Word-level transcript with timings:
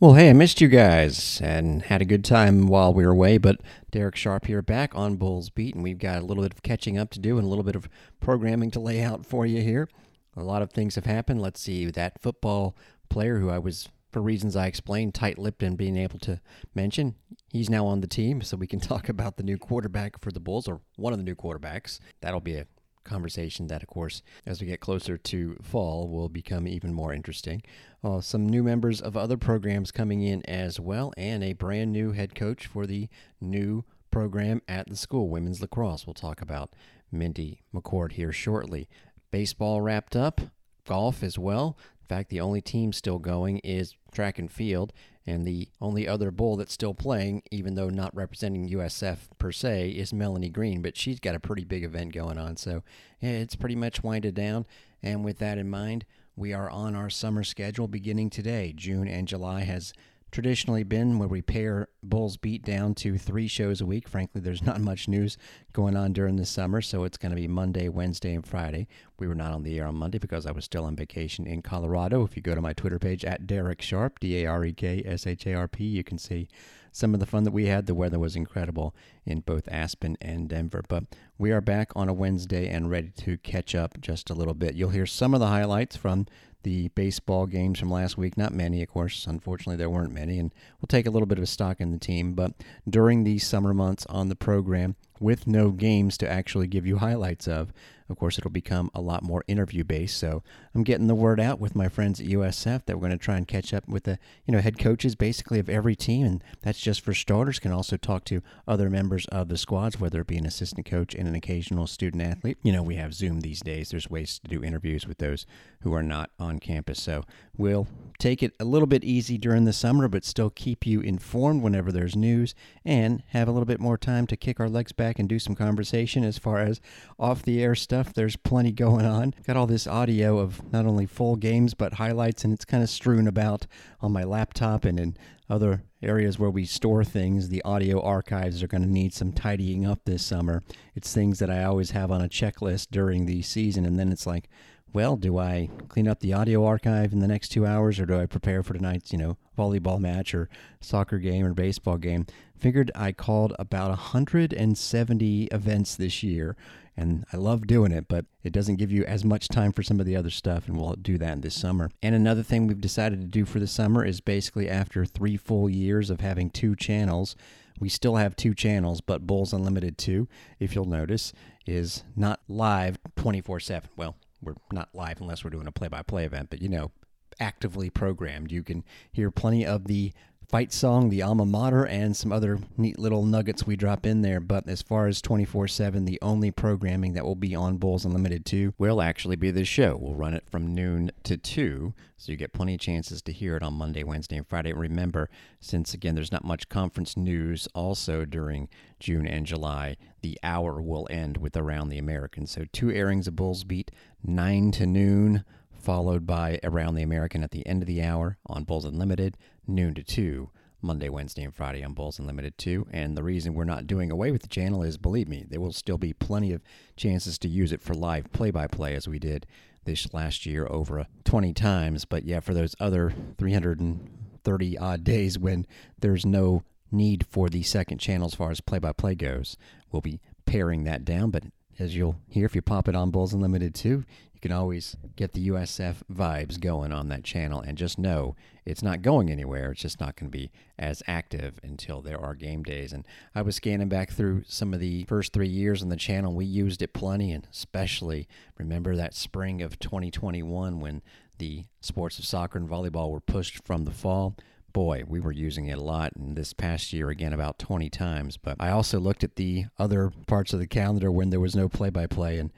Well, 0.00 0.14
hey, 0.14 0.30
I 0.30 0.32
missed 0.32 0.62
you 0.62 0.68
guys 0.68 1.42
and 1.44 1.82
had 1.82 2.00
a 2.00 2.06
good 2.06 2.24
time 2.24 2.68
while 2.68 2.94
we 2.94 3.04
were 3.04 3.12
away, 3.12 3.36
but 3.36 3.60
Darek 3.92 4.16
Sharp 4.16 4.46
here 4.46 4.62
back 4.62 4.94
on 4.94 5.16
Bulls 5.16 5.50
Beat, 5.50 5.74
and 5.74 5.84
we've 5.84 5.98
got 5.98 6.22
a 6.22 6.24
little 6.24 6.42
bit 6.42 6.54
of 6.54 6.62
catching 6.62 6.96
up 6.96 7.10
to 7.10 7.18
do 7.18 7.36
and 7.36 7.44
a 7.44 7.50
little 7.50 7.62
bit 7.62 7.76
of 7.76 7.86
programming 8.18 8.70
to 8.70 8.80
lay 8.80 9.02
out 9.02 9.26
for 9.26 9.44
you 9.44 9.60
here. 9.60 9.90
A 10.38 10.42
lot 10.42 10.62
of 10.62 10.70
things 10.70 10.94
have 10.94 11.04
happened. 11.04 11.42
Let's 11.42 11.60
see, 11.60 11.84
that 11.90 12.18
football 12.18 12.74
player 13.10 13.40
who 13.40 13.50
I 13.50 13.58
was, 13.58 13.90
for 14.10 14.22
reasons 14.22 14.56
I 14.56 14.68
explained, 14.68 15.12
tight 15.12 15.36
lipped 15.36 15.62
and 15.62 15.76
being 15.76 15.98
able 15.98 16.18
to 16.20 16.40
mention, 16.74 17.16
he's 17.50 17.68
now 17.68 17.84
on 17.84 18.00
the 18.00 18.06
team, 18.06 18.40
so 18.40 18.56
we 18.56 18.66
can 18.66 18.80
talk 18.80 19.10
about 19.10 19.36
the 19.36 19.42
new 19.42 19.58
quarterback 19.58 20.18
for 20.18 20.32
the 20.32 20.40
Bulls, 20.40 20.66
or 20.66 20.80
one 20.96 21.12
of 21.12 21.18
the 21.18 21.26
new 21.26 21.34
quarterbacks. 21.34 22.00
That'll 22.22 22.40
be 22.40 22.54
a 22.54 22.66
conversation 23.04 23.66
that, 23.68 23.82
of 23.82 23.88
course, 23.88 24.22
as 24.46 24.60
we 24.60 24.66
get 24.66 24.80
closer 24.80 25.16
to 25.16 25.56
fall, 25.62 26.08
will 26.08 26.28
become 26.28 26.66
even 26.66 26.92
more 26.92 27.12
interesting. 27.12 27.62
Uh, 28.02 28.20
some 28.20 28.48
new 28.48 28.62
members 28.62 29.00
of 29.00 29.16
other 29.16 29.36
programs 29.36 29.90
coming 29.90 30.22
in 30.22 30.44
as 30.46 30.78
well, 30.80 31.12
and 31.16 31.42
a 31.42 31.52
brand 31.52 31.92
new 31.92 32.12
head 32.12 32.34
coach 32.34 32.66
for 32.66 32.86
the 32.86 33.08
new 33.40 33.84
program 34.10 34.62
at 34.68 34.88
the 34.88 34.96
school, 34.96 35.28
women's 35.28 35.60
lacrosse. 35.60 36.06
We'll 36.06 36.14
talk 36.14 36.42
about 36.42 36.74
Mindy 37.12 37.62
McCord 37.74 38.12
here 38.12 38.32
shortly. 38.32 38.88
Baseball 39.30 39.80
wrapped 39.80 40.16
up, 40.16 40.40
golf 40.86 41.22
as 41.22 41.38
well. 41.38 41.76
In 42.02 42.06
fact, 42.06 42.30
the 42.30 42.40
only 42.40 42.60
team 42.60 42.92
still 42.92 43.18
going 43.18 43.58
is 43.58 43.94
track 44.10 44.38
and 44.38 44.50
field, 44.50 44.92
and 45.30 45.46
the 45.46 45.68
only 45.80 46.08
other 46.08 46.30
bull 46.30 46.56
that's 46.56 46.72
still 46.72 46.92
playing, 46.92 47.42
even 47.50 47.74
though 47.74 47.88
not 47.88 48.14
representing 48.14 48.68
USF 48.68 49.18
per 49.38 49.52
se, 49.52 49.90
is 49.90 50.12
Melanie 50.12 50.48
Green. 50.48 50.82
But 50.82 50.96
she's 50.96 51.20
got 51.20 51.36
a 51.36 51.40
pretty 51.40 51.64
big 51.64 51.84
event 51.84 52.12
going 52.12 52.36
on. 52.36 52.56
So 52.56 52.82
it's 53.20 53.56
pretty 53.56 53.76
much 53.76 54.02
winded 54.02 54.34
down. 54.34 54.66
And 55.02 55.24
with 55.24 55.38
that 55.38 55.56
in 55.56 55.70
mind, 55.70 56.04
we 56.36 56.52
are 56.52 56.68
on 56.68 56.94
our 56.94 57.08
summer 57.10 57.44
schedule 57.44 57.86
beginning 57.86 58.30
today. 58.30 58.72
June 58.74 59.06
and 59.06 59.28
July 59.28 59.60
has 59.60 59.92
traditionally 60.30 60.82
been 60.82 61.18
where 61.18 61.28
we 61.28 61.42
pair 61.42 61.88
Bulls 62.02 62.36
Beat 62.36 62.64
down 62.64 62.94
to 62.96 63.18
three 63.18 63.48
shows 63.48 63.80
a 63.80 63.86
week. 63.86 64.08
Frankly, 64.08 64.40
there's 64.40 64.62
not 64.66 64.80
much 64.80 65.08
news 65.08 65.36
going 65.72 65.96
on 65.96 66.12
during 66.12 66.36
the 66.36 66.46
summer, 66.46 66.80
so 66.80 67.04
it's 67.04 67.18
going 67.18 67.30
to 67.30 67.36
be 67.36 67.48
Monday, 67.48 67.88
Wednesday, 67.88 68.34
and 68.34 68.46
Friday. 68.46 68.88
We 69.18 69.26
were 69.26 69.34
not 69.34 69.52
on 69.52 69.62
the 69.62 69.78
air 69.78 69.86
on 69.86 69.96
Monday 69.96 70.18
because 70.18 70.46
I 70.46 70.52
was 70.52 70.64
still 70.64 70.84
on 70.84 70.96
vacation 70.96 71.46
in 71.46 71.62
Colorado. 71.62 72.24
If 72.24 72.36
you 72.36 72.42
go 72.42 72.54
to 72.54 72.62
my 72.62 72.72
Twitter 72.72 72.98
page 72.98 73.24
at 73.24 73.46
Darek 73.46 73.82
Sharp, 73.82 74.20
D 74.20 74.44
A 74.44 74.46
R 74.46 74.64
E 74.64 74.72
K 74.72 75.02
S 75.04 75.26
H 75.26 75.46
A 75.46 75.54
R 75.54 75.68
P, 75.68 75.84
you 75.84 76.04
can 76.04 76.18
see 76.18 76.48
some 76.92 77.14
of 77.14 77.20
the 77.20 77.26
fun 77.26 77.44
that 77.44 77.52
we 77.52 77.66
had. 77.66 77.86
The 77.86 77.94
weather 77.94 78.18
was 78.18 78.36
incredible 78.36 78.94
in 79.24 79.40
both 79.40 79.68
Aspen 79.70 80.16
and 80.20 80.48
Denver. 80.48 80.82
But 80.88 81.04
we 81.38 81.52
are 81.52 81.60
back 81.60 81.92
on 81.94 82.08
a 82.08 82.14
Wednesday 82.14 82.68
and 82.68 82.90
ready 82.90 83.10
to 83.18 83.38
catch 83.38 83.74
up 83.74 84.00
just 84.00 84.30
a 84.30 84.34
little 84.34 84.54
bit. 84.54 84.74
You'll 84.74 84.90
hear 84.90 85.06
some 85.06 85.34
of 85.34 85.40
the 85.40 85.46
highlights 85.46 85.96
from 85.96 86.26
the 86.62 86.88
baseball 86.88 87.46
games 87.46 87.78
from 87.78 87.90
last 87.90 88.18
week. 88.18 88.36
Not 88.36 88.52
many, 88.52 88.82
of 88.82 88.88
course. 88.88 89.26
Unfortunately, 89.26 89.76
there 89.76 89.90
weren't 89.90 90.12
many. 90.12 90.38
And 90.38 90.52
we'll 90.80 90.88
take 90.88 91.06
a 91.06 91.10
little 91.10 91.26
bit 91.26 91.38
of 91.38 91.44
a 91.44 91.46
stock 91.46 91.80
in 91.80 91.90
the 91.90 91.98
team. 91.98 92.34
But 92.34 92.52
during 92.88 93.24
these 93.24 93.46
summer 93.46 93.74
months 93.74 94.06
on 94.06 94.28
the 94.28 94.36
program, 94.36 94.96
with 95.20 95.46
no 95.46 95.70
games 95.70 96.16
to 96.18 96.28
actually 96.28 96.66
give 96.66 96.86
you 96.86 96.96
highlights 96.96 97.46
of, 97.46 97.72
of 98.10 98.18
course, 98.18 98.38
it'll 98.38 98.50
become 98.50 98.90
a 98.92 99.00
lot 99.00 99.22
more 99.22 99.44
interview 99.46 99.84
based. 99.84 100.16
So 100.16 100.42
I'm 100.74 100.82
getting 100.82 101.06
the 101.06 101.14
word 101.14 101.38
out 101.38 101.60
with 101.60 101.76
my 101.76 101.88
friends 101.88 102.20
at 102.20 102.26
USF 102.26 102.84
that 102.86 102.96
we're 102.96 103.06
going 103.06 103.18
to 103.18 103.24
try 103.24 103.36
and 103.36 103.46
catch 103.46 103.72
up 103.72 103.86
with 103.86 104.02
the 104.02 104.18
you 104.44 104.52
know 104.52 104.60
head 104.60 104.78
coaches 104.78 105.14
basically 105.14 105.60
of 105.60 105.68
every 105.68 105.94
team, 105.94 106.26
and 106.26 106.44
that's 106.60 106.80
just 106.80 107.02
for 107.02 107.14
starters. 107.14 107.60
Can 107.60 107.70
also 107.70 107.96
talk 107.96 108.24
to 108.24 108.42
other 108.66 108.90
members 108.90 109.26
of 109.26 109.48
the 109.48 109.56
squads, 109.56 110.00
whether 110.00 110.22
it 110.22 110.26
be 110.26 110.38
an 110.38 110.46
assistant 110.46 110.86
coach 110.86 111.14
and 111.14 111.28
an 111.28 111.36
occasional 111.36 111.86
student 111.86 112.22
athlete. 112.22 112.58
You 112.62 112.72
know, 112.72 112.82
we 112.82 112.96
have 112.96 113.14
Zoom 113.14 113.40
these 113.40 113.60
days. 113.60 113.90
There's 113.90 114.10
ways 114.10 114.40
to 114.40 114.48
do 114.48 114.64
interviews 114.64 115.06
with 115.06 115.18
those 115.18 115.46
who 115.82 115.94
are 115.94 116.02
not 116.02 116.30
on 116.38 116.49
campus. 116.58 117.00
So 117.00 117.22
we'll 117.56 117.86
take 118.18 118.42
it 118.42 118.54
a 118.60 118.64
little 118.64 118.86
bit 118.86 119.02
easy 119.02 119.38
during 119.38 119.64
the 119.64 119.72
summer, 119.72 120.06
but 120.08 120.24
still 120.24 120.50
keep 120.50 120.86
you 120.86 121.00
informed 121.00 121.62
whenever 121.62 121.90
there's 121.90 122.14
news 122.14 122.54
and 122.84 123.22
have 123.28 123.48
a 123.48 123.50
little 123.50 123.66
bit 123.66 123.80
more 123.80 123.96
time 123.96 124.26
to 124.26 124.36
kick 124.36 124.60
our 124.60 124.68
legs 124.68 124.92
back 124.92 125.18
and 125.18 125.28
do 125.28 125.38
some 125.38 125.54
conversation 125.54 126.22
as 126.24 126.36
far 126.36 126.58
as 126.58 126.80
off 127.18 127.42
the 127.42 127.62
air 127.62 127.74
stuff. 127.74 128.12
There's 128.12 128.36
plenty 128.36 128.72
going 128.72 129.06
on. 129.06 129.34
Got 129.46 129.56
all 129.56 129.66
this 129.66 129.86
audio 129.86 130.38
of 130.38 130.72
not 130.72 130.86
only 130.86 131.06
full 131.06 131.36
games 131.36 131.74
but 131.74 131.94
highlights, 131.94 132.44
and 132.44 132.52
it's 132.52 132.64
kind 132.64 132.82
of 132.82 132.90
strewn 132.90 133.26
about 133.26 133.66
on 134.00 134.12
my 134.12 134.24
laptop 134.24 134.84
and 134.84 135.00
in 135.00 135.16
other 135.48 135.82
areas 136.02 136.38
where 136.38 136.50
we 136.50 136.64
store 136.64 137.02
things. 137.02 137.48
The 137.48 137.62
audio 137.62 138.00
archives 138.00 138.62
are 138.62 138.68
going 138.68 138.82
to 138.82 138.88
need 138.88 139.12
some 139.12 139.32
tidying 139.32 139.84
up 139.84 140.00
this 140.04 140.24
summer. 140.24 140.62
It's 140.94 141.12
things 141.12 141.40
that 141.40 141.50
I 141.50 141.64
always 141.64 141.90
have 141.90 142.12
on 142.12 142.22
a 142.22 142.28
checklist 142.28 142.88
during 142.90 143.26
the 143.26 143.42
season, 143.42 143.84
and 143.84 143.98
then 143.98 144.12
it's 144.12 144.26
like, 144.26 144.48
well, 144.92 145.16
do 145.16 145.38
I 145.38 145.70
clean 145.88 146.08
up 146.08 146.20
the 146.20 146.32
audio 146.32 146.64
archive 146.64 147.12
in 147.12 147.20
the 147.20 147.28
next 147.28 147.48
two 147.48 147.66
hours, 147.66 148.00
or 148.00 148.06
do 148.06 148.18
I 148.18 148.26
prepare 148.26 148.62
for 148.62 148.74
tonight's, 148.74 149.12
you 149.12 149.18
know, 149.18 149.36
volleyball 149.56 150.00
match 150.00 150.34
or 150.34 150.48
soccer 150.80 151.18
game 151.18 151.46
or 151.46 151.54
baseball 151.54 151.96
game? 151.96 152.26
Figured 152.58 152.90
I 152.94 153.12
called 153.12 153.54
about 153.58 153.90
170 153.90 155.44
events 155.44 155.96
this 155.96 156.22
year 156.22 156.56
and 157.00 157.24
I 157.32 157.38
love 157.38 157.66
doing 157.66 157.92
it, 157.92 158.08
but 158.08 158.26
it 158.42 158.52
doesn't 158.52 158.76
give 158.76 158.92
you 158.92 159.04
as 159.04 159.24
much 159.24 159.48
time 159.48 159.72
for 159.72 159.82
some 159.82 160.00
of 160.00 160.06
the 160.06 160.16
other 160.16 160.28
stuff, 160.28 160.68
and 160.68 160.76
we'll 160.76 160.92
do 160.94 161.16
that 161.16 161.40
this 161.40 161.54
summer. 161.54 161.90
And 162.02 162.14
another 162.14 162.42
thing 162.42 162.66
we've 162.66 162.80
decided 162.80 163.22
to 163.22 163.26
do 163.26 163.46
for 163.46 163.58
the 163.58 163.66
summer 163.66 164.04
is 164.04 164.20
basically 164.20 164.68
after 164.68 165.06
three 165.06 165.38
full 165.38 165.70
years 165.70 166.10
of 166.10 166.20
having 166.20 166.50
two 166.50 166.76
channels, 166.76 167.36
we 167.78 167.88
still 167.88 168.16
have 168.16 168.36
two 168.36 168.52
channels, 168.52 169.00
but 169.00 169.26
Bulls 169.26 169.54
Unlimited 169.54 169.96
2, 169.96 170.28
if 170.58 170.74
you'll 170.74 170.84
notice, 170.84 171.32
is 171.64 172.04
not 172.14 172.40
live 172.48 172.98
24 173.16 173.60
7. 173.60 173.88
Well, 173.96 174.16
we're 174.42 174.54
not 174.72 174.88
live 174.94 175.20
unless 175.20 175.44
we're 175.44 175.50
doing 175.50 175.66
a 175.66 175.72
play 175.72 175.88
by 175.88 176.02
play 176.02 176.24
event, 176.24 176.50
but 176.50 176.62
you 176.62 176.68
know, 176.68 176.90
actively 177.38 177.90
programmed. 177.90 178.52
You 178.52 178.62
can 178.62 178.84
hear 179.12 179.30
plenty 179.30 179.64
of 179.64 179.86
the 179.86 180.12
fight 180.50 180.72
song, 180.72 181.10
the 181.10 181.22
alma 181.22 181.46
mater, 181.46 181.86
and 181.86 182.16
some 182.16 182.32
other 182.32 182.58
neat 182.76 182.98
little 182.98 183.24
nuggets 183.24 183.68
we 183.68 183.76
drop 183.76 184.04
in 184.04 184.22
there. 184.22 184.40
But 184.40 184.68
as 184.68 184.82
far 184.82 185.06
as 185.06 185.22
24 185.22 185.68
7, 185.68 186.04
the 186.04 186.18
only 186.20 186.50
programming 186.50 187.12
that 187.12 187.24
will 187.24 187.36
be 187.36 187.54
on 187.54 187.76
Bulls 187.76 188.04
Unlimited 188.04 188.44
2 188.44 188.74
will 188.76 189.00
actually 189.00 189.36
be 189.36 189.52
this 189.52 189.68
show. 189.68 189.96
We'll 189.96 190.16
run 190.16 190.34
it 190.34 190.42
from 190.50 190.74
noon 190.74 191.12
to 191.22 191.36
2, 191.36 191.94
so 192.16 192.32
you 192.32 192.36
get 192.36 192.52
plenty 192.52 192.74
of 192.74 192.80
chances 192.80 193.22
to 193.22 193.32
hear 193.32 193.56
it 193.56 193.62
on 193.62 193.74
Monday, 193.74 194.02
Wednesday, 194.02 194.38
and 194.38 194.46
Friday. 194.46 194.72
Remember, 194.72 195.30
since 195.60 195.94
again, 195.94 196.16
there's 196.16 196.32
not 196.32 196.44
much 196.44 196.68
conference 196.68 197.16
news 197.16 197.68
also 197.72 198.24
during 198.24 198.68
June 198.98 199.28
and 199.28 199.46
July, 199.46 199.96
the 200.20 200.36
hour 200.42 200.82
will 200.82 201.06
end 201.10 201.36
with 201.36 201.56
Around 201.56 201.90
the 201.90 201.98
American. 201.98 202.46
So 202.46 202.64
two 202.72 202.90
airings 202.90 203.28
of 203.28 203.36
Bulls 203.36 203.62
Beat, 203.62 203.92
9 204.24 204.72
to 204.72 204.86
noon 204.86 205.44
followed 205.80 206.26
by 206.26 206.60
Around 206.62 206.94
the 206.94 207.02
American 207.02 207.42
at 207.42 207.50
the 207.50 207.66
end 207.66 207.82
of 207.82 207.86
the 207.86 208.02
hour 208.02 208.38
on 208.46 208.64
Bulls 208.64 208.84
Unlimited, 208.84 209.36
noon 209.66 209.94
to 209.94 210.02
2, 210.02 210.50
Monday, 210.82 211.08
Wednesday, 211.08 211.42
and 211.42 211.54
Friday 211.54 211.82
on 211.82 211.94
Bulls 211.94 212.18
Unlimited 212.18 212.56
2. 212.58 212.86
And 212.92 213.16
the 213.16 213.22
reason 213.22 213.54
we're 213.54 213.64
not 213.64 213.86
doing 213.86 214.10
away 214.10 214.30
with 214.30 214.42
the 214.42 214.48
channel 214.48 214.82
is, 214.82 214.98
believe 214.98 215.28
me, 215.28 215.44
there 215.48 215.60
will 215.60 215.72
still 215.72 215.98
be 215.98 216.12
plenty 216.12 216.52
of 216.52 216.62
chances 216.96 217.38
to 217.38 217.48
use 217.48 217.72
it 217.72 217.82
for 217.82 217.94
live 217.94 218.32
play 218.32 218.50
by 218.50 218.66
play 218.66 218.94
as 218.94 219.08
we 219.08 219.18
did 219.18 219.46
this 219.84 220.12
last 220.12 220.46
year 220.46 220.66
over 220.70 221.06
20 221.24 221.52
times. 221.54 222.04
But 222.04 222.24
yeah, 222.24 222.40
for 222.40 222.54
those 222.54 222.74
other 222.80 223.12
330 223.38 224.78
odd 224.78 225.04
days 225.04 225.38
when 225.38 225.66
there's 225.98 226.26
no 226.26 226.62
need 226.92 227.26
for 227.26 227.48
the 227.48 227.62
second 227.62 227.98
channel 227.98 228.26
as 228.26 228.34
far 228.34 228.50
as 228.50 228.60
play 228.60 228.78
by 228.78 228.92
play 228.92 229.14
goes, 229.14 229.56
we'll 229.90 230.02
be 230.02 230.20
paring 230.46 230.84
that 230.84 231.04
down. 231.04 231.30
But 231.30 231.44
as 231.78 231.96
you'll 231.96 232.16
hear 232.28 232.46
if 232.46 232.54
you 232.54 232.62
pop 232.62 232.88
it 232.88 232.94
on 232.94 233.10
Bulls 233.10 233.32
Unlimited 233.32 233.74
2, 233.74 234.04
you 234.42 234.48
can 234.48 234.52
always 234.52 234.96
get 235.16 235.32
the 235.32 235.48
USF 235.48 235.96
vibes 236.10 236.58
going 236.58 236.92
on 236.92 237.08
that 237.08 237.24
channel 237.24 237.60
and 237.60 237.76
just 237.76 237.98
know 237.98 238.36
it's 238.64 238.82
not 238.82 239.02
going 239.02 239.30
anywhere. 239.30 239.72
It's 239.72 239.82
just 239.82 240.00
not 240.00 240.16
going 240.16 240.30
to 240.30 240.38
be 240.38 240.50
as 240.78 241.02
active 241.06 241.60
until 241.62 242.00
there 242.00 242.18
are 242.18 242.34
game 242.34 242.62
days. 242.62 242.92
And 242.92 243.06
I 243.34 243.42
was 243.42 243.56
scanning 243.56 243.88
back 243.88 244.10
through 244.10 244.44
some 244.46 244.72
of 244.72 244.80
the 244.80 245.04
first 245.04 245.32
three 245.32 245.48
years 245.48 245.82
on 245.82 245.90
the 245.90 245.96
channel. 245.96 246.34
We 246.34 246.46
used 246.46 246.80
it 246.80 246.94
plenty, 246.94 247.32
and 247.32 247.46
especially 247.50 248.28
remember 248.56 248.96
that 248.96 249.14
spring 249.14 249.60
of 249.60 249.78
2021 249.78 250.80
when 250.80 251.02
the 251.38 251.64
sports 251.80 252.18
of 252.18 252.24
soccer 252.24 252.58
and 252.58 252.68
volleyball 252.68 253.10
were 253.10 253.20
pushed 253.20 253.64
from 253.64 253.84
the 253.84 253.90
fall 253.90 254.36
boy, 254.72 255.04
we 255.06 255.20
were 255.20 255.32
using 255.32 255.66
it 255.66 255.78
a 255.78 255.82
lot. 255.82 256.12
And 256.16 256.36
this 256.36 256.52
past 256.52 256.92
year, 256.92 257.10
again, 257.10 257.32
about 257.32 257.58
20 257.58 257.90
times. 257.90 258.36
But 258.36 258.56
I 258.60 258.70
also 258.70 258.98
looked 258.98 259.24
at 259.24 259.36
the 259.36 259.66
other 259.78 260.12
parts 260.26 260.52
of 260.52 260.58
the 260.58 260.66
calendar 260.66 261.10
when 261.10 261.30
there 261.30 261.40
was 261.40 261.56
no 261.56 261.68
play 261.68 261.90
by 261.90 262.06
play. 262.06 262.38
And 262.38 262.50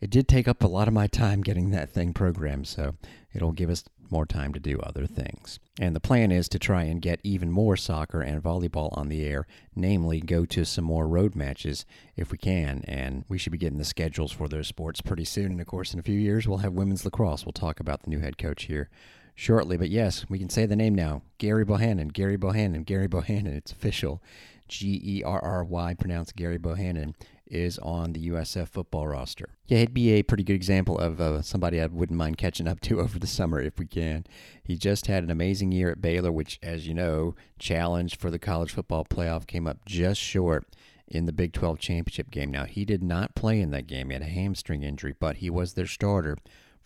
it 0.00 0.10
did 0.10 0.28
take 0.28 0.46
up 0.46 0.62
a 0.62 0.68
lot 0.68 0.88
of 0.88 0.94
my 0.94 1.06
time 1.06 1.42
getting 1.42 1.70
that 1.70 1.90
thing 1.90 2.12
programmed, 2.12 2.66
so 2.66 2.94
it'll 3.32 3.52
give 3.52 3.70
us 3.70 3.84
more 4.10 4.26
time 4.26 4.52
to 4.52 4.60
do 4.60 4.78
other 4.80 5.06
things. 5.06 5.58
And 5.80 5.96
the 5.96 6.00
plan 6.00 6.30
is 6.30 6.48
to 6.50 6.58
try 6.58 6.84
and 6.84 7.02
get 7.02 7.18
even 7.22 7.50
more 7.50 7.76
soccer 7.76 8.20
and 8.20 8.42
volleyball 8.42 8.96
on 8.96 9.08
the 9.08 9.24
air, 9.24 9.46
namely, 9.74 10.20
go 10.20 10.44
to 10.44 10.64
some 10.64 10.84
more 10.84 11.08
road 11.08 11.34
matches 11.34 11.84
if 12.14 12.30
we 12.30 12.38
can. 12.38 12.84
And 12.86 13.24
we 13.28 13.38
should 13.38 13.52
be 13.52 13.58
getting 13.58 13.78
the 13.78 13.84
schedules 13.84 14.32
for 14.32 14.48
those 14.48 14.68
sports 14.68 15.00
pretty 15.00 15.24
soon. 15.24 15.52
And 15.52 15.60
of 15.60 15.66
course, 15.66 15.92
in 15.92 15.98
a 15.98 16.04
few 16.04 16.18
years, 16.18 16.46
we'll 16.46 16.58
have 16.58 16.72
women's 16.72 17.04
lacrosse. 17.04 17.44
We'll 17.44 17.52
talk 17.52 17.80
about 17.80 18.02
the 18.02 18.10
new 18.10 18.20
head 18.20 18.38
coach 18.38 18.64
here 18.64 18.88
shortly. 19.36 19.76
But 19.76 19.90
yes, 19.90 20.26
we 20.28 20.40
can 20.40 20.50
say 20.50 20.66
the 20.66 20.74
name 20.74 20.96
now 20.96 21.22
Gerry 21.38 21.64
Bohannon, 21.64 22.12
Gerry 22.12 22.36
Bohannon, 22.36 22.84
Gerry 22.84 23.06
Bohannon. 23.06 23.56
It's 23.56 23.70
official. 23.70 24.20
G 24.68 25.00
E 25.04 25.22
R 25.22 25.38
R 25.40 25.62
Y, 25.62 25.94
pronounced 25.94 26.34
Gary 26.34 26.58
Bohannon 26.58 27.14
is 27.46 27.78
on 27.78 28.12
the 28.12 28.28
USF 28.30 28.68
football 28.68 29.06
roster. 29.06 29.50
Yeah, 29.68 29.78
he'd 29.78 29.94
be 29.94 30.10
a 30.10 30.24
pretty 30.24 30.42
good 30.42 30.56
example 30.56 30.98
of 30.98 31.20
uh, 31.20 31.42
somebody 31.42 31.80
I 31.80 31.86
wouldn't 31.86 32.18
mind 32.18 32.38
catching 32.38 32.66
up 32.66 32.80
to 32.80 33.00
over 33.00 33.18
the 33.18 33.26
summer 33.26 33.60
if 33.60 33.78
we 33.78 33.86
can. 33.86 34.24
He 34.64 34.76
just 34.76 35.06
had 35.06 35.22
an 35.22 35.30
amazing 35.30 35.70
year 35.70 35.90
at 35.90 36.02
Baylor, 36.02 36.32
which, 36.32 36.58
as 36.62 36.88
you 36.88 36.94
know, 36.94 37.36
challenged 37.58 38.20
for 38.20 38.30
the 38.30 38.38
college 38.38 38.72
football 38.72 39.04
playoff, 39.04 39.46
came 39.46 39.66
up 39.66 39.84
just 39.84 40.20
short 40.20 40.66
in 41.06 41.26
the 41.26 41.32
Big 41.32 41.52
12 41.52 41.78
championship 41.78 42.32
game. 42.32 42.50
Now, 42.50 42.64
he 42.64 42.84
did 42.84 43.02
not 43.02 43.36
play 43.36 43.60
in 43.60 43.70
that 43.70 43.86
game. 43.86 44.08
He 44.10 44.14
had 44.14 44.22
a 44.22 44.26
hamstring 44.26 44.82
injury, 44.82 45.14
but 45.18 45.36
he 45.36 45.48
was 45.48 45.74
their 45.74 45.86
starter 45.86 46.36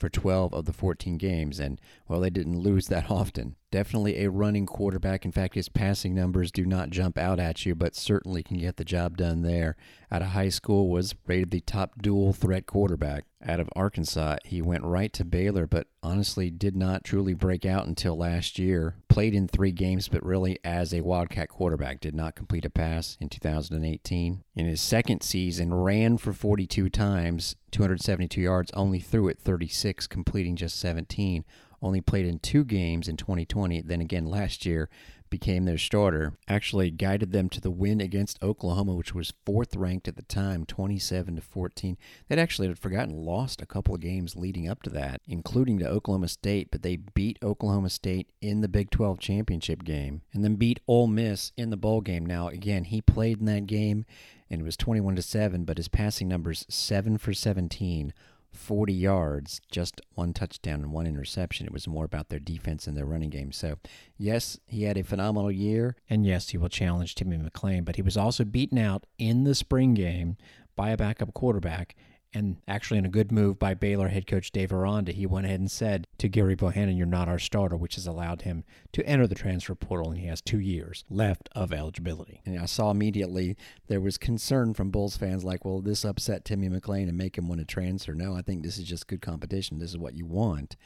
for 0.00 0.08
12 0.08 0.52
of 0.55 0.64
the 0.64 0.73
14 0.73 1.19
games, 1.19 1.61
and 1.61 1.81
well, 2.08 2.20
they 2.20 2.31
didn't 2.31 2.58
lose 2.58 2.88
that 2.88 3.11
often. 3.11 3.55
Definitely 3.72 4.25
a 4.25 4.31
running 4.31 4.67
quarterback. 4.67 5.25
In 5.25 5.31
fact, 5.31 5.55
his 5.55 5.69
passing 5.69 6.12
numbers 6.12 6.50
do 6.50 6.67
not 6.67 6.90
jump 6.90 7.17
out 7.17 7.38
at 7.38 7.64
you, 7.64 7.76
but 7.76 7.94
certainly 7.94 8.43
can 8.43 8.58
get 8.58 8.76
the 8.76 8.84
job 8.84 9.17
done 9.17 9.43
there. 9.43 9.76
Out 10.11 10.22
of 10.22 10.28
high 10.28 10.49
school, 10.49 10.88
was 10.88 11.14
rated 11.25 11.52
the 11.52 11.61
top 11.61 12.02
dual 12.02 12.32
threat 12.32 12.67
quarterback. 12.67 13.26
Out 13.46 13.61
of 13.61 13.70
Arkansas, 13.76 14.38
he 14.44 14.61
went 14.61 14.82
right 14.82 15.12
to 15.12 15.25
Baylor, 15.25 15.69
but 15.69 15.87
honestly 16.02 16.50
did 16.50 16.75
not 16.75 17.05
truly 17.05 17.32
break 17.32 17.64
out 17.64 17.87
until 17.87 18.17
last 18.17 18.58
year. 18.58 18.96
Played 19.08 19.37
in 19.37 19.46
three 19.46 19.73
games, 19.73 20.08
but 20.08 20.25
really 20.25 20.58
as 20.64 20.93
a 20.93 21.02
Wildcat 21.02 21.49
quarterback. 21.49 22.00
Did 22.00 22.14
not 22.14 22.34
complete 22.34 22.64
a 22.64 22.70
pass 22.70 23.16
in 23.20 23.28
2018. 23.28 24.43
In 24.56 24.66
his 24.66 24.81
second 24.81 25.23
season, 25.23 25.73
ran 25.73 26.19
for 26.19 26.32
42 26.32 26.88
times, 26.88 27.55
272 27.70 28.40
yards, 28.40 28.73
only 28.75 28.99
threw 28.99 29.28
it 29.28 29.38
36, 29.38 30.08
completing 30.08 30.56
just 30.56 30.78
17 30.81 31.44
only 31.82 32.00
played 32.00 32.26
in 32.26 32.38
two 32.38 32.64
games 32.64 33.08
in 33.08 33.16
2020, 33.16 33.82
then 33.82 34.00
again 34.00 34.26
last 34.26 34.66
year 34.66 34.88
became 35.30 35.64
their 35.64 35.78
starter, 35.78 36.34
actually 36.48 36.90
guided 36.90 37.32
them 37.32 37.48
to 37.48 37.60
the 37.60 37.70
win 37.70 38.00
against 38.00 38.42
Oklahoma, 38.42 38.94
which 38.94 39.14
was 39.14 39.32
fourth 39.46 39.76
ranked 39.76 40.08
at 40.08 40.16
the 40.16 40.22
time, 40.22 40.66
27 40.66 41.36
to 41.36 41.42
14. 41.42 41.96
They'd 42.28 42.38
actually 42.38 42.68
had 42.68 42.78
forgotten 42.78 43.24
lost 43.24 43.62
a 43.62 43.66
couple 43.66 43.94
of 43.94 44.00
games 44.00 44.36
leading 44.36 44.68
up 44.68 44.82
to 44.82 44.90
that, 44.90 45.22
including 45.26 45.78
to 45.78 45.88
Oklahoma 45.88 46.28
State, 46.28 46.70
but 46.70 46.82
they 46.82 46.96
beat 46.96 47.38
Oklahoma 47.42 47.90
State 47.90 48.28
in 48.40 48.60
the 48.60 48.68
Big 48.68 48.90
12 48.90 49.20
championship 49.20 49.84
game 49.84 50.22
and 50.32 50.44
then 50.44 50.56
beat 50.56 50.80
Ole 50.88 51.06
Miss 51.06 51.52
in 51.56 51.70
the 51.70 51.76
bowl 51.76 52.00
game. 52.00 52.26
Now, 52.26 52.48
again, 52.48 52.84
he 52.84 53.00
played 53.00 53.38
in 53.38 53.46
that 53.46 53.66
game 53.66 54.04
and 54.50 54.60
it 54.60 54.64
was 54.64 54.76
21 54.76 55.14
to 55.16 55.22
7, 55.22 55.64
but 55.64 55.76
his 55.76 55.88
passing 55.88 56.26
numbers 56.26 56.66
7 56.68 57.18
for 57.18 57.32
17 57.32 58.12
40 58.52 58.93
yards, 58.93 59.61
just 59.70 60.00
one 60.14 60.32
touchdown 60.32 60.81
and 60.81 60.93
one 60.93 61.06
interception. 61.06 61.67
It 61.67 61.73
was 61.73 61.87
more 61.87 62.05
about 62.05 62.29
their 62.29 62.38
defense 62.38 62.87
and 62.87 62.97
their 62.97 63.06
running 63.06 63.31
game. 63.31 63.52
So, 63.52 63.76
yes, 64.19 64.58
he 64.67 64.85
had 64.85 64.99
a 64.99 65.05
phenomenal 65.05 65.50
year. 65.50 65.97
And 66.08 66.26
yes, 66.26 66.50
he 66.50 66.58
will 66.58 66.69
challenge 66.69 67.14
Timmy 67.14 67.38
McClain, 67.38 67.85
but 67.85 67.97
he 67.97 68.02
was 68.02 68.17
also 68.17 68.44
beaten 68.44 68.79
out 68.79 69.06
in 69.19 69.44
the 69.44 69.55
spring 69.55 69.94
game 69.94 70.37
by 70.76 70.91
a 70.91 70.97
backup 70.97 71.35
quarterback 71.35 71.94
and 72.32 72.58
actually, 72.68 72.98
in 72.98 73.04
a 73.04 73.10
good 73.10 73.32
move 73.32 73.58
by 73.58 73.74
Baylor 73.74 74.08
head 74.08 74.26
coach 74.26 74.52
Dave 74.52 74.72
Aranda, 74.72 75.10
he 75.10 75.26
went 75.26 75.46
ahead 75.46 75.58
and 75.58 75.70
said 75.70 76.06
to 76.18 76.28
Gerry 76.28 76.54
Bohannon, 76.54 76.96
You're 76.96 77.06
not 77.06 77.28
our 77.28 77.38
starter, 77.40 77.76
which 77.76 77.96
has 77.96 78.06
allowed 78.06 78.42
him 78.42 78.62
to 78.92 79.04
enter 79.04 79.26
the 79.26 79.34
transfer 79.34 79.74
portal, 79.74 80.10
and 80.10 80.20
he 80.20 80.26
has 80.26 80.40
two 80.40 80.60
years 80.60 81.04
left 81.10 81.48
of 81.56 81.72
eligibility. 81.72 82.40
And 82.46 82.58
I 82.58 82.66
saw 82.66 82.90
immediately 82.90 83.56
there 83.88 84.00
was 84.00 84.16
concern 84.16 84.74
from 84.74 84.90
Bulls 84.90 85.16
fans 85.16 85.44
like, 85.44 85.64
Well, 85.64 85.80
this 85.80 86.04
upset 86.04 86.44
Timmy 86.44 86.68
McClain 86.68 87.08
and 87.08 87.18
make 87.18 87.36
him 87.36 87.48
want 87.48 87.60
to 87.60 87.64
transfer. 87.64 88.14
No, 88.14 88.36
I 88.36 88.42
think 88.42 88.62
this 88.62 88.78
is 88.78 88.84
just 88.84 89.08
good 89.08 89.22
competition. 89.22 89.78
This 89.78 89.90
is 89.90 89.98
what 89.98 90.14
you 90.14 90.26
want 90.26 90.76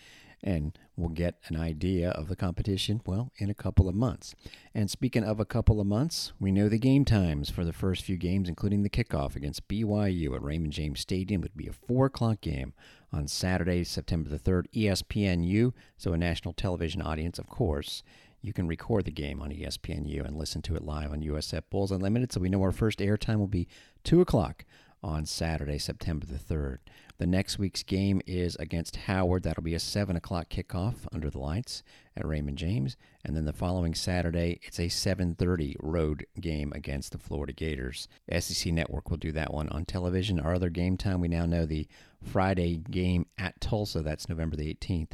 and 0.44 0.78
we'll 0.94 1.08
get 1.08 1.36
an 1.48 1.56
idea 1.56 2.10
of 2.10 2.28
the 2.28 2.36
competition, 2.36 3.00
well, 3.06 3.32
in 3.38 3.48
a 3.48 3.54
couple 3.54 3.88
of 3.88 3.94
months. 3.94 4.34
And 4.74 4.90
speaking 4.90 5.24
of 5.24 5.40
a 5.40 5.46
couple 5.46 5.80
of 5.80 5.86
months, 5.86 6.32
we 6.38 6.52
know 6.52 6.68
the 6.68 6.78
game 6.78 7.06
times 7.06 7.48
for 7.48 7.64
the 7.64 7.72
first 7.72 8.04
few 8.04 8.18
games, 8.18 8.48
including 8.48 8.82
the 8.82 8.90
kickoff 8.90 9.34
against 9.34 9.66
BYU 9.66 10.34
at 10.34 10.42
Raymond 10.42 10.74
James 10.74 11.00
Stadium, 11.00 11.40
would 11.40 11.56
be 11.56 11.66
a 11.66 11.72
4 11.72 12.06
o'clock 12.06 12.42
game 12.42 12.74
on 13.10 13.26
Saturday, 13.26 13.82
September 13.84 14.28
the 14.28 14.38
3rd, 14.38 14.66
ESPNU, 14.74 15.72
so 15.96 16.12
a 16.12 16.18
national 16.18 16.52
television 16.52 17.00
audience, 17.00 17.38
of 17.38 17.48
course. 17.48 18.02
You 18.42 18.52
can 18.52 18.68
record 18.68 19.06
the 19.06 19.10
game 19.10 19.40
on 19.40 19.50
ESPNU 19.50 20.22
and 20.26 20.36
listen 20.36 20.60
to 20.62 20.76
it 20.76 20.84
live 20.84 21.12
on 21.12 21.22
USF 21.22 21.62
Bulls 21.70 21.90
Unlimited. 21.90 22.30
So 22.30 22.40
we 22.40 22.50
know 22.50 22.60
our 22.60 22.72
first 22.72 22.98
airtime 22.98 23.38
will 23.38 23.46
be 23.46 23.66
2 24.04 24.20
o'clock 24.20 24.66
on 25.02 25.24
Saturday, 25.24 25.78
September 25.78 26.26
the 26.26 26.38
3rd. 26.38 26.78
The 27.18 27.26
next 27.26 27.60
week's 27.60 27.84
game 27.84 28.20
is 28.26 28.56
against 28.56 28.96
Howard. 28.96 29.44
That'll 29.44 29.62
be 29.62 29.74
a 29.74 29.80
7 29.80 30.16
o'clock 30.16 30.48
kickoff 30.48 31.06
under 31.12 31.30
the 31.30 31.38
lights 31.38 31.84
at 32.16 32.26
Raymond 32.26 32.58
James. 32.58 32.96
And 33.24 33.36
then 33.36 33.44
the 33.44 33.52
following 33.52 33.94
Saturday, 33.94 34.58
it's 34.64 34.80
a 34.80 34.88
7.30 34.88 35.76
road 35.80 36.26
game 36.40 36.72
against 36.74 37.12
the 37.12 37.18
Florida 37.18 37.52
Gators. 37.52 38.08
SEC 38.36 38.72
Network 38.72 39.10
will 39.10 39.16
do 39.16 39.30
that 39.30 39.54
one 39.54 39.68
on 39.68 39.84
television. 39.84 40.40
Our 40.40 40.54
other 40.54 40.70
game 40.70 40.96
time, 40.96 41.20
we 41.20 41.28
now 41.28 41.46
know 41.46 41.66
the 41.66 41.86
Friday 42.20 42.78
game 42.90 43.26
at 43.38 43.60
Tulsa. 43.60 44.02
That's 44.02 44.28
November 44.28 44.56
the 44.56 44.74
18th. 44.74 45.12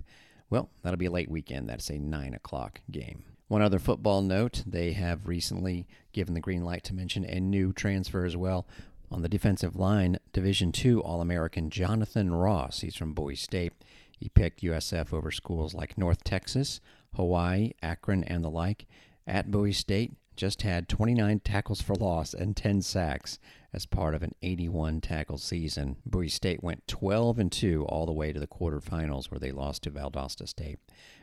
Well, 0.48 0.70
that'll 0.82 0.96
be 0.96 1.06
a 1.06 1.10
late 1.10 1.30
weekend. 1.30 1.68
That's 1.68 1.90
a 1.90 1.98
9 1.98 2.32
o'clock 2.32 2.80
game. 2.90 3.24
One 3.50 3.62
other 3.62 3.80
football 3.80 4.22
note, 4.22 4.62
they 4.64 4.92
have 4.92 5.26
recently 5.26 5.88
given 6.12 6.34
the 6.34 6.40
green 6.40 6.64
light 6.64 6.84
to 6.84 6.94
mention 6.94 7.24
a 7.24 7.40
new 7.40 7.72
transfer 7.72 8.24
as 8.24 8.36
well. 8.36 8.64
On 9.10 9.22
the 9.22 9.28
defensive 9.28 9.74
line, 9.74 10.18
Division 10.32 10.72
II 10.72 10.96
All 10.96 11.20
American 11.20 11.68
Jonathan 11.68 12.32
Ross. 12.32 12.80
He's 12.80 12.96
from 12.96 13.12
Bowie 13.12 13.34
State. 13.34 13.72
He 14.16 14.28
picked 14.28 14.62
USF 14.62 15.12
over 15.12 15.30
schools 15.30 15.74
like 15.74 15.98
North 15.98 16.22
Texas, 16.22 16.80
Hawaii, 17.14 17.72
Akron, 17.82 18.22
and 18.24 18.44
the 18.44 18.50
like. 18.50 18.86
At 19.26 19.50
Bowie 19.50 19.72
State, 19.72 20.12
just 20.36 20.62
had 20.62 20.88
29 20.88 21.40
tackles 21.40 21.82
for 21.82 21.94
loss 21.94 22.32
and 22.32 22.56
10 22.56 22.82
sacks 22.82 23.38
as 23.72 23.84
part 23.84 24.14
of 24.14 24.22
an 24.22 24.34
81 24.42 25.00
tackle 25.00 25.38
season. 25.38 25.96
Bowie 26.06 26.28
State 26.28 26.62
went 26.62 26.86
12 26.86 27.38
and 27.38 27.52
2 27.52 27.84
all 27.86 28.06
the 28.06 28.12
way 28.12 28.32
to 28.32 28.40
the 28.40 28.46
quarterfinals 28.46 29.30
where 29.30 29.38
they 29.38 29.52
lost 29.52 29.82
to 29.82 29.90
Valdosta 29.90 30.48
State. 30.48 30.78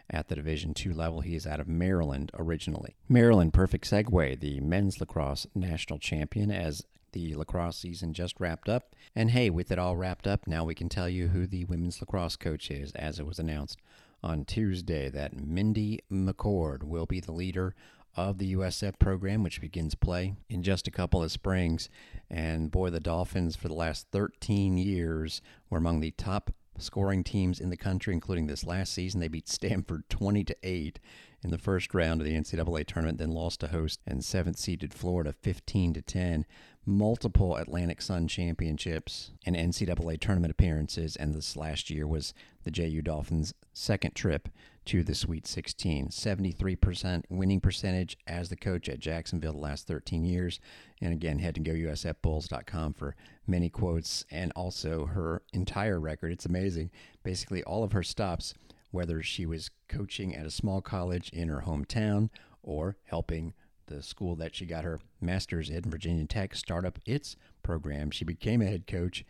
At 0.09 0.27
the 0.27 0.35
Division 0.35 0.73
II 0.77 0.93
level, 0.93 1.21
he 1.21 1.35
is 1.35 1.47
out 1.47 1.59
of 1.59 1.67
Maryland 1.67 2.31
originally. 2.37 2.95
Maryland, 3.09 3.53
perfect 3.53 3.89
segue, 3.89 4.39
the 4.39 4.59
men's 4.59 4.99
lacrosse 4.99 5.47
national 5.55 5.99
champion 5.99 6.51
as 6.51 6.83
the 7.17 7.35
lacrosse 7.35 7.77
season 7.77 8.13
just 8.13 8.39
wrapped 8.39 8.69
up. 8.69 8.95
And 9.15 9.31
hey, 9.31 9.49
with 9.49 9.71
it 9.71 9.79
all 9.79 9.97
wrapped 9.97 10.27
up, 10.27 10.45
now 10.45 10.63
we 10.63 10.75
can 10.75 10.89
tell 10.89 11.09
you 11.09 11.29
who 11.29 11.47
the 11.47 11.65
women's 11.65 11.99
lacrosse 11.99 12.35
coach 12.35 12.69
is, 12.69 12.91
as 12.93 13.19
it 13.19 13.25
was 13.25 13.39
announced 13.39 13.79
on 14.23 14.45
Tuesday 14.45 15.09
that 15.09 15.35
Mindy 15.35 15.99
McCord 16.11 16.83
will 16.83 17.05
be 17.05 17.19
the 17.19 17.31
leader 17.31 17.75
of 18.15 18.37
the 18.37 18.55
USF 18.55 18.99
program, 18.99 19.43
which 19.43 19.61
begins 19.61 19.95
play 19.95 20.35
in 20.49 20.63
just 20.63 20.87
a 20.87 20.91
couple 20.91 21.23
of 21.23 21.31
springs. 21.31 21.89
And 22.29 22.71
boy, 22.71 22.89
the 22.89 22.99
Dolphins 22.99 23.55
for 23.55 23.67
the 23.67 23.73
last 23.73 24.07
13 24.11 24.77
years 24.77 25.41
were 25.69 25.77
among 25.77 25.99
the 25.99 26.11
top 26.11 26.51
scoring 26.79 27.23
teams 27.23 27.59
in 27.59 27.69
the 27.69 27.77
country, 27.77 28.13
including 28.13 28.47
this 28.47 28.63
last 28.63 28.93
season. 28.93 29.19
They 29.19 29.27
beat 29.27 29.47
Stanford 29.47 30.09
20 30.09 30.43
to 30.45 30.55
8 30.63 30.99
in 31.43 31.51
the 31.51 31.57
first 31.57 31.93
round 31.93 32.21
of 32.21 32.25
the 32.25 32.33
NCAA 32.33 32.85
tournament, 32.85 33.19
then 33.19 33.31
lost 33.31 33.59
to 33.61 33.67
host 33.67 33.99
and 34.07 34.23
seventh 34.23 34.57
seeded 34.57 34.93
Florida 34.93 35.33
15 35.33 35.93
to 35.93 36.01
10 36.01 36.45
multiple 36.87 37.57
Atlantic 37.57 38.01
Sun 38.01 38.29
championships 38.29 39.31
and 39.45 39.57
NCAA 39.57 40.19
tournament 40.19 40.51
appearances, 40.51 41.17
and 41.17 41.35
this 41.35 41.57
last 41.57 41.89
year 41.89 42.07
was 42.07 42.33
the 42.63 42.71
JU 42.71 43.01
Dolphins' 43.01 43.53
second 43.73 44.15
trip 44.15 44.47
to 44.85 45.03
the 45.03 45.13
Sweet 45.13 45.45
16. 45.45 46.07
73% 46.07 47.23
winning 47.29 47.59
percentage 47.59 48.17
as 48.25 48.47
the 48.47 48.55
coach 48.55 48.87
at 48.87 48.99
Jacksonville 48.99 49.51
the 49.51 49.59
last 49.59 49.85
13 49.85 50.23
years. 50.23 50.61
And 51.01 51.11
again, 51.11 51.39
head 51.39 51.55
to 51.55 51.61
gousfbulls.com 51.61 52.93
for 52.93 53.15
many 53.45 53.69
quotes 53.69 54.23
and 54.31 54.53
also 54.55 55.07
her 55.07 55.41
entire 55.51 55.99
record. 55.99 56.31
It's 56.31 56.45
amazing. 56.45 56.89
Basically, 57.21 57.63
all 57.65 57.83
of 57.83 57.91
her 57.91 58.03
stops, 58.03 58.53
whether 58.91 59.21
she 59.21 59.45
was 59.45 59.69
coaching 59.87 60.35
at 60.35 60.45
a 60.45 60.51
small 60.51 60.81
college 60.81 61.29
in 61.29 61.49
her 61.49 61.63
hometown 61.65 62.29
or 62.61 62.97
helping 63.05 63.53
the 63.87 64.03
school 64.03 64.35
that 64.35 64.55
she 64.55 64.65
got 64.65 64.83
her 64.83 64.99
master's 65.21 65.69
at 65.69 65.85
in, 65.85 65.91
Virginia 65.91 66.25
Tech, 66.25 66.55
start 66.55 66.85
up 66.85 66.99
its 67.05 67.35
program. 67.63 68.11
She 68.11 68.25
became 68.25 68.61
a 68.61 68.65
head 68.65 68.85
coach 68.85 69.25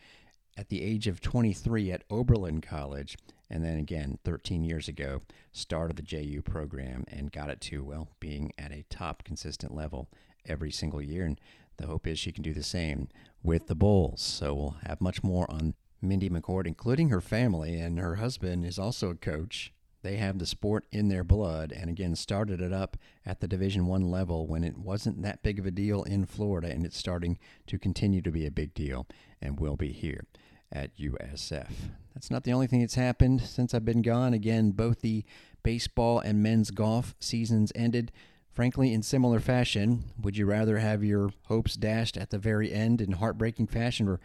at 0.57 0.69
the 0.69 0.83
age 0.83 1.07
of 1.07 1.21
23 1.21 1.91
at 1.91 2.03
Oberlin 2.09 2.61
College, 2.61 3.17
and 3.49 3.63
then 3.63 3.77
again 3.77 4.17
13 4.25 4.63
years 4.63 4.87
ago 4.87 5.21
started 5.51 5.95
the 5.95 6.01
JU 6.01 6.41
program 6.41 7.05
and 7.07 7.31
got 7.31 7.49
it 7.49 7.61
to 7.61 7.83
well 7.83 8.09
being 8.19 8.51
at 8.57 8.71
a 8.71 8.85
top 8.89 9.23
consistent 9.23 9.73
level 9.73 10.09
every 10.45 10.71
single 10.71 11.01
year. 11.01 11.25
And 11.25 11.39
the 11.77 11.85
hope 11.85 12.07
is 12.07 12.17
she 12.17 12.31
can 12.31 12.43
do 12.43 12.53
the 12.53 12.63
same 12.63 13.07
with 13.43 13.67
the 13.67 13.75
Bulls. 13.75 14.21
So 14.21 14.53
we'll 14.55 14.77
have 14.85 14.99
much 14.99 15.23
more 15.23 15.49
on 15.49 15.75
Mindy 16.01 16.29
McCord, 16.29 16.67
including 16.67 17.09
her 17.09 17.21
family, 17.21 17.79
and 17.79 17.99
her 17.99 18.15
husband 18.15 18.65
is 18.65 18.77
also 18.77 19.09
a 19.09 19.15
coach 19.15 19.73
they 20.07 20.15
have 20.15 20.39
the 20.39 20.45
sport 20.45 20.85
in 20.91 21.09
their 21.09 21.23
blood 21.25 21.73
and 21.75 21.89
again 21.89 22.15
started 22.15 22.61
it 22.61 22.71
up 22.71 22.95
at 23.25 23.41
the 23.41 23.47
division 23.47 23.87
1 23.87 24.09
level 24.09 24.47
when 24.47 24.63
it 24.63 24.77
wasn't 24.77 25.21
that 25.21 25.43
big 25.43 25.59
of 25.59 25.65
a 25.65 25.71
deal 25.71 26.03
in 26.03 26.25
Florida 26.25 26.69
and 26.69 26.85
it's 26.85 26.97
starting 26.97 27.37
to 27.65 27.77
continue 27.77 28.21
to 28.21 28.31
be 28.31 28.45
a 28.45 28.51
big 28.51 28.73
deal 28.73 29.05
and 29.41 29.59
will 29.59 29.75
be 29.75 29.91
here 29.91 30.25
at 30.71 30.95
USF. 30.97 31.71
That's 32.13 32.31
not 32.31 32.45
the 32.45 32.53
only 32.53 32.67
thing 32.67 32.81
that's 32.81 32.95
happened 32.95 33.41
since 33.41 33.73
I've 33.73 33.83
been 33.83 34.01
gone. 34.01 34.33
Again, 34.33 34.71
both 34.71 35.01
the 35.01 35.25
baseball 35.61 36.19
and 36.19 36.41
men's 36.41 36.71
golf 36.71 37.15
seasons 37.19 37.71
ended 37.75 38.11
Frankly, 38.49 38.91
in 38.91 39.03
similar 39.03 39.39
fashion, 39.39 40.05
would 40.19 40.35
you 40.35 40.47
rather 40.47 40.79
have 40.79 41.03
your 41.03 41.29
hopes 41.43 41.75
dashed 41.75 42.17
at 42.17 42.31
the 42.31 42.39
very 42.39 42.73
end 42.73 43.01
in 43.01 43.11
heartbreaking 43.11 43.67
fashion 43.67 44.07
or 44.07 44.19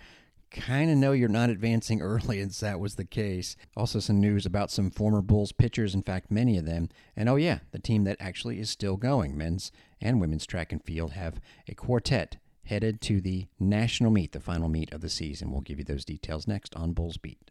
kind 0.53 0.91
of 0.91 0.97
know 0.97 1.13
you're 1.13 1.29
not 1.29 1.51
advancing 1.51 2.01
early 2.03 2.41
as 2.41 2.61
that 2.61 2.81
was 2.81 2.95
the 2.95 3.05
case. 3.05 3.57
Also, 3.77 3.99
some 3.99 4.21
news 4.21 4.47
about 4.47 4.71
some 4.71 4.91
former 4.91 5.23
Bulls 5.23 5.53
pitchers, 5.53 5.95
in 5.95 6.03
fact, 6.03 6.31
many 6.31 6.57
of 6.57 6.67
them. 6.67 6.89
And 7.17 7.29
oh, 7.29 7.37
yeah, 7.37 7.61
the 7.73 7.79
team 7.79 8.05
that 8.05 8.17
actually 8.21 8.61
is 8.61 8.71
still 8.71 8.97
going, 8.97 9.37
men's 9.37 9.73
and 10.01 10.21
women's 10.21 10.47
track 10.47 10.73
and 10.73 10.83
field, 10.83 11.13
have 11.13 11.41
a 11.69 11.75
quartet 11.75 12.37
headed 12.65 13.01
to 13.03 13.21
the 13.21 13.47
national 13.59 14.11
meet, 14.11 14.33
the 14.33 14.41
final 14.41 14.69
meet 14.69 14.93
of 14.93 15.01
the 15.01 15.09
season. 15.09 15.51
We'll 15.51 15.61
give 15.61 15.79
you 15.79 15.85
those 15.85 16.05
details 16.05 16.47
next 16.47 16.75
on 16.77 16.93
Bulls 16.93 17.17
Beat. 17.17 17.51